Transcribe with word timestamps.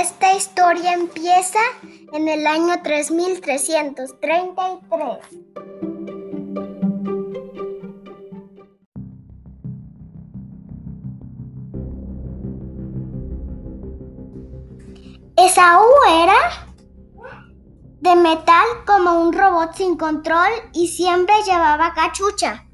Esta 0.00 0.34
historia 0.34 0.94
empieza 0.94 1.60
en 2.12 2.26
el 2.26 2.48
año 2.48 2.82
3333. 2.82 5.18
Esaú 15.36 15.84
era 16.10 16.34
de 18.00 18.16
metal 18.16 18.66
como 18.84 19.20
un 19.20 19.32
robot 19.32 19.76
sin 19.76 19.96
control 19.96 20.50
y 20.72 20.88
siempre 20.88 21.36
llevaba 21.46 21.94
cachucha. 21.94 22.64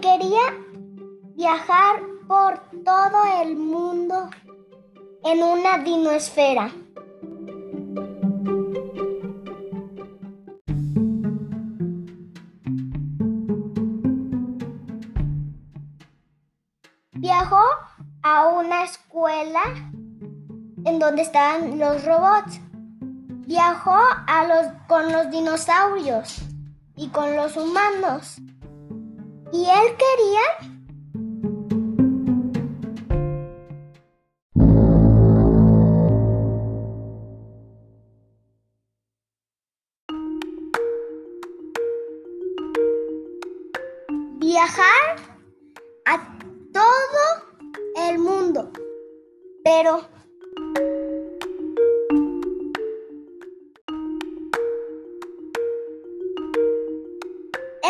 Quería 0.00 0.56
viajar 1.34 2.00
por 2.26 2.58
todo 2.84 3.42
el 3.42 3.54
mundo 3.54 4.30
en 5.24 5.42
una 5.42 5.76
dinoesfera. 5.78 6.70
Viajó 17.12 17.62
a 18.22 18.48
una 18.48 18.84
escuela 18.84 19.62
en 20.86 20.98
donde 20.98 21.22
estaban 21.22 21.78
los 21.78 22.04
robots. 22.06 22.58
Viajó 23.46 23.98
a 24.26 24.46
los, 24.46 24.66
con 24.88 25.12
los 25.12 25.30
dinosaurios 25.30 26.38
y 26.96 27.08
con 27.08 27.36
los 27.36 27.54
humanos. 27.58 28.40
Y 29.52 29.64
él 29.64 29.96
quería 29.96 30.40
viajar 44.38 45.16
a 46.06 46.38
todo 46.72 48.08
el 48.08 48.18
mundo. 48.18 48.70
Pero 49.64 50.00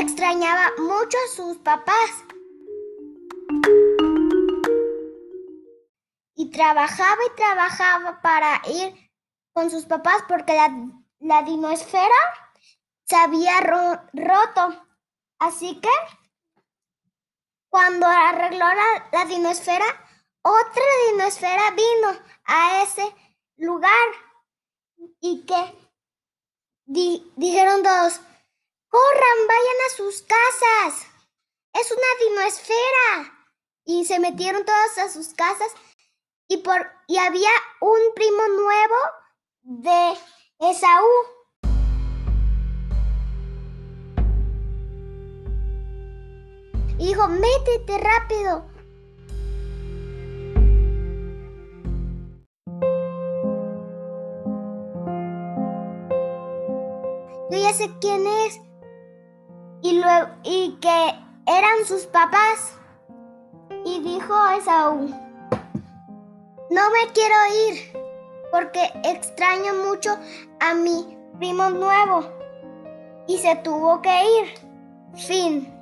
extrañaba 0.00 0.72
mucho 0.78 1.16
a 1.24 1.34
sus 1.36 1.56
papás. 1.58 2.10
Y 6.34 6.50
trabajaba 6.50 7.18
y 7.26 7.36
trabajaba 7.36 8.20
para 8.22 8.62
ir 8.68 8.94
con 9.52 9.70
sus 9.70 9.84
papás 9.84 10.24
porque 10.28 10.54
la, 10.54 10.70
la 11.20 11.42
dinoesfera 11.42 12.14
se 13.04 13.16
había 13.16 13.60
ro- 13.60 14.00
roto. 14.14 14.86
Así 15.38 15.80
que 15.80 15.90
cuando 17.68 18.06
arregló 18.06 18.64
la, 18.66 19.08
la 19.12 19.24
dinoesfera, 19.26 19.84
otra 20.42 20.82
dinoesfera 21.10 21.70
vino 21.72 22.18
a 22.44 22.82
ese 22.82 23.14
lugar 23.56 24.08
y 25.20 25.44
que 25.44 25.90
di- 26.86 27.32
dijeron 27.36 27.82
todos, 27.82 28.20
corran, 28.90 29.46
vayan 29.46 29.76
a 29.86 29.96
sus 29.96 30.22
casas, 30.22 31.06
es 31.72 31.90
una 31.90 32.28
dinoesfera. 32.28 33.36
Y 33.84 34.04
se 34.04 34.18
metieron 34.18 34.64
todos 34.64 34.98
a 34.98 35.08
sus 35.08 35.28
casas 35.28 35.72
y, 36.46 36.58
por, 36.58 36.86
y 37.08 37.16
había 37.16 37.48
un 37.80 37.98
primo 38.14 38.46
nuevo 38.48 38.96
de 39.62 40.18
Esaú. 40.58 41.06
Y 46.98 47.06
dijo, 47.06 47.26
métete 47.28 47.98
rápido. 47.98 48.70
Yo 57.50 57.58
ya 57.58 57.72
sé 57.72 57.90
quién 58.00 58.26
es. 58.26 58.69
Y, 59.82 60.00
luego, 60.00 60.28
y 60.42 60.78
que 60.80 61.14
eran 61.46 61.84
sus 61.86 62.06
papás. 62.06 62.76
Y 63.84 64.00
dijo 64.00 64.34
Esaú, 64.58 65.08
no 66.70 66.90
me 66.90 67.12
quiero 67.12 67.34
ir 67.68 67.92
porque 68.50 68.90
extraño 69.04 69.74
mucho 69.88 70.16
a 70.60 70.74
mi 70.74 71.16
primo 71.38 71.70
nuevo. 71.70 72.24
Y 73.26 73.38
se 73.38 73.56
tuvo 73.56 74.02
que 74.02 74.10
ir. 74.10 74.54
Fin. 75.14 75.79